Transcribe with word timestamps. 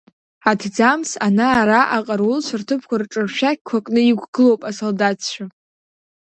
Аҭӡамц 0.49 1.09
ана-ара 1.27 1.81
аҟарулцәа 1.97 2.55
рҭыԥқәа 2.61 2.95
рҿы 3.01 3.21
ршәақьқәа 3.25 3.85
кны 3.85 4.01
иқәгылоуп 4.11 4.61
асолдаҭцәа. 4.69 5.43